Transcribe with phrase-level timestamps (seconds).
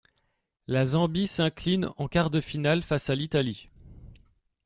[0.65, 3.69] La Zambie s'incline en quart de finale face à l'Italie.